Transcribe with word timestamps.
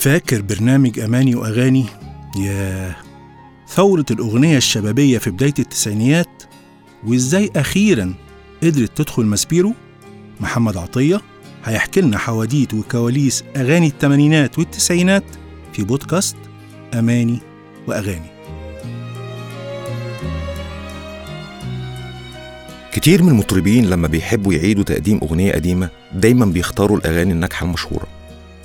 فاكر 0.00 0.42
برنامج 0.42 1.00
أماني 1.00 1.34
وأغاني؟ 1.34 1.84
ياه 2.36 2.96
ثورة 3.68 4.04
الأغنية 4.10 4.56
الشبابية 4.56 5.18
في 5.18 5.30
بداية 5.30 5.54
التسعينيات 5.58 6.42
وإزاي 7.06 7.50
أخيرا 7.56 8.14
قدرت 8.62 8.98
تدخل 8.98 9.22
ماسبيرو؟ 9.24 9.74
محمد 10.40 10.76
عطية 10.76 11.20
هيحكي 11.64 12.00
لنا 12.00 12.18
حواديت 12.18 12.74
وكواليس 12.74 13.44
أغاني 13.56 13.86
الثمانينات 13.86 14.58
والتسعينات 14.58 15.24
في 15.72 15.82
بودكاست 15.82 16.36
أماني 16.94 17.38
وأغاني. 17.86 18.30
كتير 22.92 23.22
من 23.22 23.28
المطربين 23.28 23.90
لما 23.90 24.08
بيحبوا 24.08 24.52
يعيدوا 24.52 24.84
تقديم 24.84 25.20
أغنية 25.22 25.52
قديمة 25.52 25.88
دايما 26.14 26.46
بيختاروا 26.46 26.98
الأغاني 26.98 27.32
الناجحة 27.32 27.66
المشهورة. 27.66 28.19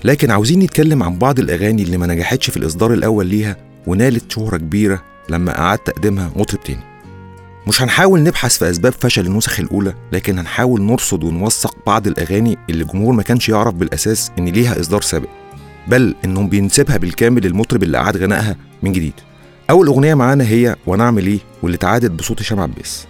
لكن 0.05 0.31
عاوزين 0.31 0.59
نتكلم 0.59 1.03
عن 1.03 1.17
بعض 1.17 1.39
الأغاني 1.39 1.83
اللي 1.83 1.97
ما 1.97 2.07
نجحتش 2.07 2.49
في 2.49 2.57
الإصدار 2.57 2.93
الأول 2.93 3.25
ليها 3.27 3.57
ونالت 3.87 4.31
شهرة 4.31 4.57
كبيرة 4.57 5.03
لما 5.29 5.59
أعاد 5.59 5.77
تقديمها 5.77 6.31
مطرب 6.35 6.63
تاني. 6.63 6.83
مش 7.67 7.81
هنحاول 7.81 8.23
نبحث 8.23 8.57
في 8.57 8.69
أسباب 8.69 8.93
فشل 8.93 9.25
النسخ 9.25 9.59
الأولى 9.59 9.93
لكن 10.11 10.39
هنحاول 10.39 10.81
نرصد 10.81 11.23
ونوثق 11.23 11.75
بعض 11.87 12.07
الأغاني 12.07 12.57
اللي 12.69 12.83
الجمهور 12.83 13.13
ما 13.13 13.23
كانش 13.23 13.49
يعرف 13.49 13.73
بالأساس 13.73 14.31
إن 14.39 14.45
ليها 14.45 14.79
إصدار 14.79 15.01
سابق. 15.01 15.29
بل 15.87 16.15
إنهم 16.25 16.49
بينسبها 16.49 16.97
بالكامل 16.97 17.45
للمطرب 17.45 17.83
اللي 17.83 17.97
أعاد 17.97 18.17
غنائها 18.17 18.55
من 18.83 18.91
جديد. 18.91 19.13
أول 19.69 19.87
أغنية 19.87 20.13
معانا 20.13 20.43
هي 20.43 20.75
وأنا 20.85 21.03
أعمل 21.03 21.27
إيه 21.27 21.39
واللي 21.63 21.75
اتعادت 21.75 22.11
بصوت 22.11 22.41
هشام 22.41 22.59
عباس. 22.59 23.07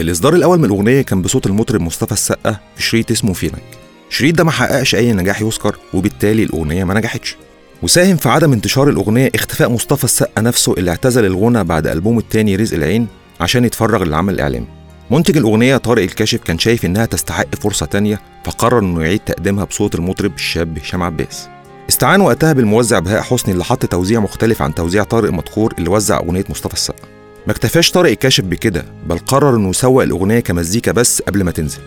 الإصدار 0.00 0.34
الأول 0.34 0.58
من 0.58 0.64
الأغنية 0.64 1.02
كان 1.02 1.22
بصوت 1.22 1.46
المطرب 1.46 1.80
مصطفى 1.80 2.12
السقا 2.12 2.56
في 2.76 2.82
شريط 2.82 3.10
اسمه 3.10 3.32
فينك. 3.32 3.85
شريط 4.16 4.34
ده 4.34 4.44
ما 4.44 4.50
حققش 4.50 4.94
أي 4.94 5.12
نجاح 5.12 5.42
يذكر 5.42 5.76
وبالتالي 5.94 6.42
الأغنية 6.42 6.84
ما 6.84 6.94
نجحتش. 6.94 7.36
وساهم 7.82 8.16
في 8.16 8.28
عدم 8.28 8.52
انتشار 8.52 8.88
الأغنية 8.88 9.30
اختفاء 9.34 9.70
مصطفى 9.70 10.04
السقا 10.04 10.42
نفسه 10.42 10.72
اللي 10.72 10.90
اعتزل 10.90 11.24
الغنى 11.24 11.64
بعد 11.64 11.86
ألبومه 11.86 12.18
التاني 12.18 12.56
رزق 12.56 12.76
العين 12.76 13.06
عشان 13.40 13.64
يتفرغ 13.64 14.04
للعمل 14.04 14.34
الإعلامي. 14.34 14.66
منتج 15.10 15.36
الأغنية 15.36 15.76
طارق 15.76 16.02
الكاشف 16.02 16.42
كان 16.42 16.58
شايف 16.58 16.84
إنها 16.84 17.06
تستحق 17.06 17.54
فرصة 17.54 17.86
تانية 17.86 18.20
فقرر 18.44 18.78
إنه 18.78 19.02
يعيد 19.02 19.20
تقديمها 19.20 19.64
بصوت 19.64 19.94
المطرب 19.94 20.34
الشاب 20.34 20.78
هشام 20.78 21.02
عباس. 21.02 21.48
استعان 21.88 22.20
وقتها 22.20 22.52
بالموزع 22.52 22.98
بهاء 22.98 23.22
حسني 23.22 23.52
اللي 23.52 23.64
حط 23.64 23.86
توزيع 23.86 24.20
مختلف 24.20 24.62
عن 24.62 24.74
توزيع 24.74 25.04
طارق 25.04 25.32
مدخور 25.32 25.74
اللي 25.78 25.90
وزع 25.90 26.18
أغنية 26.18 26.44
مصطفى 26.50 26.74
السقا. 26.74 27.08
ما 27.46 27.52
اكتفاش 27.52 27.90
طارق 27.90 28.10
الكاشف 28.10 28.44
بكده 28.44 28.84
بل 29.06 29.18
قرر 29.18 29.56
إنه 29.56 29.68
يسوق 29.68 30.02
الأغنية 30.02 30.40
كمزيكا 30.40 30.92
بس 30.92 31.22
قبل 31.22 31.44
ما 31.44 31.50
تنزل. 31.50 31.80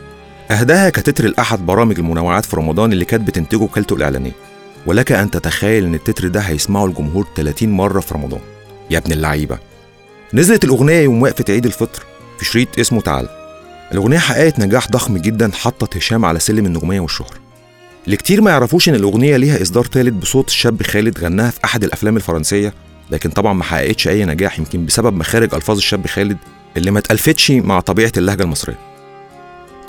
أهداها 0.52 0.90
كتتر 0.90 1.28
لأحد 1.28 1.66
برامج 1.66 2.00
المنوعات 2.00 2.46
في 2.46 2.56
رمضان 2.56 2.94
اللي 2.94 3.06
كانت 3.06 3.28
بتنتجه 3.28 3.58
وكالته 3.62 3.96
الإعلانية. 3.96 4.32
ولك 4.86 5.12
أن 5.12 5.32
تتخيل 5.32 5.86
إن 5.86 5.96
التتر 5.96 6.28
ده 6.28 6.40
هيسمعه 6.40 6.86
الجمهور 6.86 7.28
30 7.36 7.70
مرة 7.70 8.00
في 8.00 8.14
رمضان. 8.14 8.40
يا 8.92 8.98
ابن 8.98 9.12
اللعيبة. 9.12 9.58
نزلت 10.34 10.64
الأغنية 10.64 11.00
يوم 11.02 11.22
وقفة 11.22 11.46
عيد 11.50 11.66
الفطر 11.66 12.04
في 12.40 12.46
شريط 12.46 12.80
اسمه 12.80 13.02
تعال. 13.02 13.30
الأغنية 13.92 14.18
حققت 14.18 14.60
نجاح 14.60 14.88
ضخم 14.88 15.18
جدا 15.18 15.52
حطت 15.54 15.98
هشام 15.98 16.26
على 16.26 16.40
سلم 16.40 16.66
النجومية 16.66 17.00
والشهره 17.00 17.36
اللي 18.06 18.18
كتير 18.18 18.42
ما 18.42 18.52
يعرفوش 18.52 18.90
إن 18.90 18.96
الأغنية 18.96 19.38
ليها 19.38 19.62
إصدار 19.62 19.86
ثالث 19.86 20.14
بصوت 20.14 20.48
الشاب 20.48 20.84
خالد 20.84 21.20
غناها 21.20 21.50
في 21.52 21.60
أحد 21.66 21.84
الأفلام 21.84 22.16
الفرنسية 22.18 22.74
لكن 23.12 23.30
طبعا 23.30 23.54
ما 23.54 23.64
حققتش 23.64 24.08
أي 24.08 24.26
نجاح 24.26 24.60
يمكن 24.60 24.86
بسبب 24.86 25.14
مخارج 25.14 25.56
ألفاظ 25.56 25.78
الشاب 25.78 26.08
خالد 26.08 26.38
اللي 26.78 26.92
ما 26.92 27.00
اتألفتش 27.00 27.52
مع 27.52 27.80
طبيعة 27.80 28.12
اللهجة 28.18 28.44
المصرية. 28.44 28.89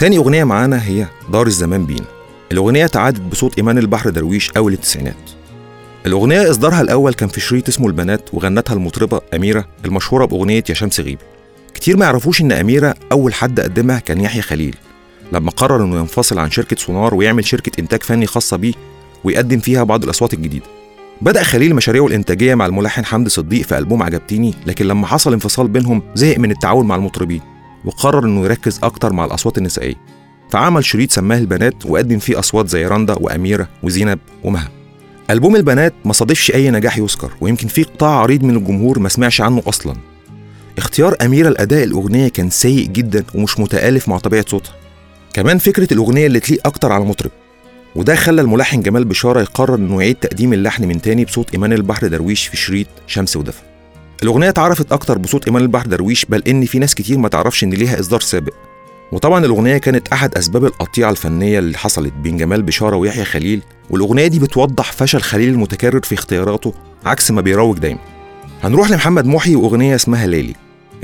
تاني 0.00 0.16
أغنية 0.16 0.44
معانا 0.44 0.84
هي 0.84 1.06
دار 1.32 1.46
الزمان 1.46 1.86
بينا. 1.86 2.04
الأغنية 2.52 2.86
تعادت 2.86 3.20
بصوت 3.20 3.58
إيمان 3.58 3.78
البحر 3.78 4.10
درويش 4.10 4.50
أول 4.50 4.72
التسعينات. 4.72 5.30
الأغنية 6.06 6.50
إصدارها 6.50 6.80
الأول 6.80 7.14
كان 7.14 7.28
في 7.28 7.40
شريط 7.40 7.68
اسمه 7.68 7.86
البنات 7.86 8.34
وغنتها 8.34 8.74
المطربة 8.74 9.20
أميرة 9.34 9.64
المشهورة 9.84 10.24
بأغنية 10.24 10.64
يا 10.68 10.74
شمس 10.74 11.00
غيبي. 11.00 11.22
كتير 11.74 11.96
ما 11.96 12.05
يعرفوش 12.05 12.40
إن 12.40 12.52
أميرة 12.52 12.94
أول 13.12 13.34
حد 13.34 13.60
قدمها 13.60 13.98
كان 13.98 14.20
يحيى 14.20 14.42
خليل. 14.42 14.77
لما 15.33 15.50
قرر 15.50 15.84
إنه 15.84 15.98
ينفصل 15.98 16.39
عن 16.39 16.50
شركة 16.50 16.77
سونار 16.77 17.14
ويعمل 17.14 17.44
شركة 17.44 17.80
إنتاج 17.80 18.02
فني 18.02 18.27
خاصة 18.27 18.56
بيه 18.56 18.72
ويقدم 19.24 19.58
فيها 19.58 19.83
بعض 19.83 20.05
الأصوات 20.05 20.34
الجديدة. 20.34 20.66
بدأ 21.20 21.42
خليل 21.42 21.74
مشاريعه 21.74 22.06
الإنتاجية 22.06 22.55
مع 22.55 22.66
الملحن 22.66 23.05
حمدي 23.05 23.30
صديق 23.30 23.66
في 23.66 23.78
ألبوم 23.78 24.02
عجبتيني 24.02 24.55
لكن 24.66 24.86
لما 24.86 25.06
حصل 25.06 25.33
انفصال 25.33 25.68
بينهم 25.68 26.02
زهق 26.14 26.39
من 26.39 26.50
التعاون 26.50 26.86
مع 26.86 26.96
المطربين. 26.96 27.49
وقرر 27.85 28.24
إنه 28.24 28.45
يركز 28.45 28.80
أكتر 28.83 29.13
مع 29.13 29.24
الأصوات 29.24 29.58
النسائية. 29.58 29.95
فعمل 30.51 30.85
شريط 30.85 31.11
سماه 31.11 31.39
البنات 31.39 31.86
وقدم 31.86 32.18
فيه 32.18 32.39
أصوات 32.39 32.68
زي 32.68 32.86
رندا 32.86 33.14
وأميرة 33.20 33.68
وزينب 33.83 34.18
ومها. 34.45 34.68
ألبوم 35.30 35.57
البنات 35.57 35.95
ما 36.05 36.13
صادفش 36.13 36.51
أي 36.51 36.70
نجاح 36.70 36.98
يذكر 36.98 37.33
ويمكن 37.40 37.69
في 37.69 37.83
قطاع 37.83 38.11
عريض 38.11 38.42
من 38.42 38.57
الجمهور 38.57 38.98
ما 38.98 39.08
سمعش 39.08 39.40
عنه 39.40 39.63
أصلا. 39.67 39.96
اختيار 40.79 41.17
أميرة 41.23 41.48
لأداء 41.48 41.85
الأغنية 41.85 42.29
كان 42.29 42.51
سيء 42.51 42.86
جدا 42.86 43.24
ومش 43.35 43.61
متآلف 43.61 44.08
مع 44.08 44.19
طبيعة 44.19 44.45
صوتها. 44.48 44.74
كمان 45.33 45.58
فكرة 45.58 45.92
الأغنية 45.92 46.27
اللي 46.27 46.40
تليق 46.40 46.67
أكتر 46.67 46.92
على 46.92 47.02
المطرب. 47.02 47.30
وده 47.96 48.14
خلى 48.14 48.40
الملحن 48.40 48.83
جمال 48.83 49.05
بشارة 49.05 49.40
يقرر 49.40 49.74
إنه 49.74 50.02
يعيد 50.02 50.17
تقديم 50.17 50.52
اللحن 50.52 50.89
من 50.89 51.02
تاني 51.02 51.24
بصوت 51.24 51.52
ايمان 51.52 51.73
البحر 51.73 52.07
درويش 52.07 52.46
في 52.46 52.57
شريط 52.57 52.86
شمس 53.07 53.36
ودفى 53.36 53.70
الأغنية 54.23 54.48
اتعرفت 54.48 54.92
أكتر 54.92 55.19
بصوت 55.19 55.47
إيمان 55.47 55.63
البحر 55.63 55.86
درويش 55.86 56.25
بل 56.25 56.42
إن 56.48 56.64
في 56.64 56.79
ناس 56.79 56.95
كتير 56.95 57.19
ما 57.19 57.29
تعرفش 57.29 57.64
إن 57.64 57.70
ليها 57.70 58.01
إصدار 58.01 58.20
سابق. 58.20 58.53
وطبعا 59.13 59.45
الأغنية 59.45 59.79
كانت 59.79 60.08
أحد 60.08 60.35
أسباب 60.35 60.64
القطيعة 60.64 61.11
الفنية 61.11 61.58
اللي 61.58 61.79
حصلت 61.79 62.13
بين 62.13 62.36
جمال 62.36 62.63
بشارة 62.63 62.97
ويحيى 62.97 63.25
خليل 63.25 63.63
والأغنية 63.91 64.27
دي 64.27 64.39
بتوضح 64.39 64.92
فشل 64.92 65.20
خليل 65.20 65.48
المتكرر 65.48 66.01
في 66.03 66.14
اختياراته 66.14 66.75
عكس 67.07 67.31
ما 67.31 67.41
بيروج 67.41 67.79
دايما. 67.79 68.01
هنروح 68.63 68.91
لمحمد 68.91 69.27
محي 69.27 69.57
وأغنية 69.57 69.95
اسمها 69.95 70.27
ليلي. 70.27 70.55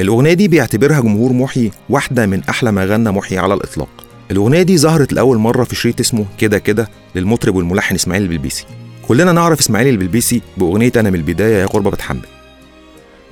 الأغنية 0.00 0.32
دي 0.32 0.48
بيعتبرها 0.48 1.00
جمهور 1.00 1.32
محي 1.32 1.70
واحدة 1.90 2.26
من 2.26 2.42
أحلى 2.48 2.72
ما 2.72 2.84
غنى 2.84 3.10
محي 3.10 3.38
على 3.38 3.54
الإطلاق. 3.54 3.88
الأغنية 4.30 4.62
دي 4.62 4.78
ظهرت 4.78 5.12
لأول 5.12 5.38
مرة 5.38 5.64
في 5.64 5.74
شريط 5.74 6.00
اسمه 6.00 6.24
كده 6.38 6.58
كده 6.58 6.88
للمطرب 7.14 7.54
والملحن 7.54 7.94
إسماعيل 7.94 8.22
البلبيسي. 8.22 8.64
كلنا 9.08 9.32
نعرف 9.32 9.60
إسماعيل 9.60 9.88
البلبيسي 9.88 10.42
بأغنية 10.56 10.92
أنا 10.96 11.10
من 11.10 11.16
البداية 11.16 11.56
يا 11.56 11.66
غربة 11.66 11.90
بتحمل 11.90 12.35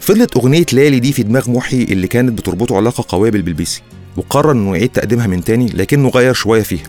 فضلت 0.05 0.37
أغنية 0.37 0.67
ليالي 0.73 1.01
دي 1.01 1.13
في 1.13 1.23
دماغ 1.23 1.51
محي 1.51 1.83
اللي 1.83 2.07
كانت 2.07 2.39
بتربطه 2.39 2.77
علاقة 2.77 3.05
قوية 3.09 3.31
بالبلبيسي 3.31 3.83
وقرر 4.17 4.53
إنه 4.53 4.77
يعيد 4.77 4.89
تقديمها 4.89 5.27
من 5.27 5.45
تاني 5.45 5.67
لكنه 5.67 6.09
غير 6.09 6.33
شوية 6.33 6.63
فيها 6.63 6.83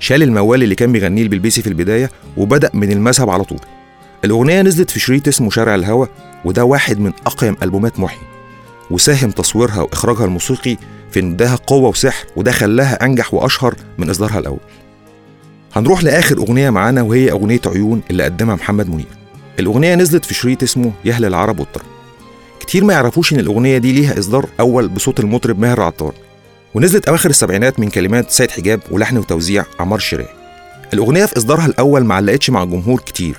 شال 0.00 0.22
الموال 0.22 0.62
اللي 0.62 0.74
كان 0.74 0.92
بيغنيه 0.92 1.22
البلبيسي 1.22 1.62
في 1.62 1.68
البداية 1.68 2.10
وبدأ 2.36 2.70
من 2.74 2.92
المذهب 2.92 3.30
على 3.30 3.44
طول 3.44 3.58
الأغنية 4.24 4.62
نزلت 4.62 4.90
في 4.90 5.00
شريط 5.00 5.28
اسمه 5.28 5.50
شارع 5.50 5.74
الهوى 5.74 6.08
وده 6.44 6.64
واحد 6.64 6.98
من 6.98 7.12
أقيم 7.26 7.56
ألبومات 7.62 8.00
محي 8.00 8.18
وساهم 8.90 9.30
تصويرها 9.30 9.80
وإخراجها 9.80 10.24
الموسيقي 10.24 10.76
في 11.10 11.20
إن 11.20 11.36
قوة 11.66 11.88
وسحر 11.88 12.26
وده 12.36 12.52
خلاها 12.52 13.04
أنجح 13.04 13.34
وأشهر 13.34 13.74
من 13.98 14.10
إصدارها 14.10 14.38
الأول. 14.38 14.60
هنروح 15.74 16.04
لآخر 16.04 16.38
أغنية 16.38 16.70
معانا 16.70 17.02
وهي 17.02 17.30
أغنية 17.30 17.60
عيون 17.66 18.02
اللي 18.10 18.24
قدمها 18.24 18.54
محمد 18.54 18.88
منير. 18.88 19.06
الأغنية 19.58 19.94
نزلت 19.94 20.24
في 20.24 20.34
شريط 20.34 20.62
اسمه 20.62 20.92
يهل 21.04 21.24
العرب 21.24 21.60
والطرب. 21.60 21.95
كتير 22.66 22.84
ما 22.84 22.92
يعرفوش 22.92 23.32
إن 23.32 23.40
الأغنية 23.40 23.78
دي 23.78 23.92
ليها 23.92 24.18
إصدار 24.18 24.46
أول 24.60 24.88
بصوت 24.88 25.20
المطرب 25.20 25.58
ماهر 25.58 25.80
عطار. 25.80 26.14
ونزلت 26.74 27.08
أواخر 27.08 27.30
السبعينات 27.30 27.80
من 27.80 27.88
كلمات 27.90 28.30
سيد 28.30 28.50
حجاب 28.50 28.80
ولحن 28.90 29.16
وتوزيع 29.18 29.64
عمار 29.80 29.98
الشريعي. 29.98 30.28
الأغنية 30.94 31.26
في 31.26 31.36
إصدارها 31.36 31.66
الأول 31.66 32.04
ما 32.04 32.14
علقتش 32.14 32.50
مع 32.50 32.62
الجمهور 32.62 33.00
كتير 33.00 33.36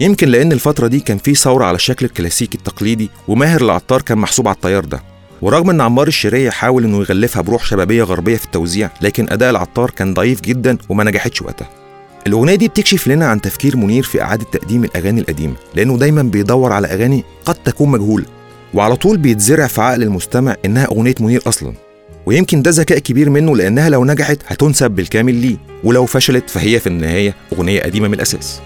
يمكن 0.00 0.28
لأن 0.28 0.52
الفترة 0.52 0.86
دي 0.86 1.00
كان 1.00 1.18
في 1.18 1.34
ثورة 1.34 1.64
على 1.64 1.74
الشكل 1.74 2.06
الكلاسيكي 2.06 2.58
التقليدي 2.58 3.10
وماهر 3.28 3.60
العطار 3.60 4.02
كان 4.02 4.18
محسوب 4.18 4.48
على 4.48 4.54
التيار 4.54 4.84
ده 4.84 5.02
ورغم 5.42 5.70
إن 5.70 5.80
عمار 5.80 6.06
الشريعي 6.08 6.50
حاول 6.50 6.84
إنه 6.84 6.98
يغلفها 7.00 7.42
بروح 7.42 7.64
شبابية 7.64 8.02
غربية 8.02 8.36
في 8.36 8.44
التوزيع 8.44 8.90
لكن 9.00 9.26
أداء 9.30 9.50
العطار 9.50 9.90
كان 9.90 10.14
ضعيف 10.14 10.40
جدا 10.40 10.78
وما 10.88 11.04
نجحتش 11.04 11.42
وقتها 11.42 11.68
الأغنية 12.26 12.54
دي 12.54 12.68
بتكشف 12.68 13.08
لنا 13.08 13.26
عن 13.26 13.40
تفكير 13.40 13.76
منير 13.76 14.02
في 14.02 14.22
إعادة 14.22 14.44
تقديم 14.52 14.84
الأغاني 14.84 15.20
القديمة 15.20 15.54
لأنه 15.74 15.98
دايما 15.98 16.22
بيدور 16.22 16.72
على 16.72 16.86
أغاني 16.86 17.24
قد 17.44 17.54
تكون 17.54 17.88
مجهوله 17.88 18.26
وعلى 18.74 18.96
طول 18.96 19.16
بيتزرع 19.16 19.66
في 19.66 19.80
عقل 19.80 20.02
المستمع 20.02 20.56
إنها 20.64 20.84
أغنية 20.84 21.14
منير 21.20 21.42
أصلا. 21.46 21.72
ويمكن 22.26 22.62
ده 22.62 22.70
ذكاء 22.70 22.98
كبير 22.98 23.30
منه 23.30 23.56
لأنها 23.56 23.88
لو 23.90 24.04
نجحت 24.04 24.38
هتنسب 24.46 24.90
بالكامل 24.90 25.34
ليه 25.34 25.56
ولو 25.84 26.06
فشلت 26.06 26.50
فهي 26.50 26.80
في 26.80 26.86
النهاية 26.86 27.34
أغنية 27.52 27.80
قديمة 27.82 28.08
من 28.08 28.14
الأساس. 28.14 28.60